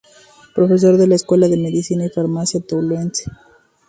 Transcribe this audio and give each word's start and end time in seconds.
Profesor 0.55 0.97
de 0.97 1.05
la 1.05 1.13
Escuela 1.13 1.47
de 1.47 1.57
Medicina 1.57 2.03
y 2.07 2.09
Farmacia 2.09 2.59
de 2.59 2.65
Toulouse. 2.65 3.25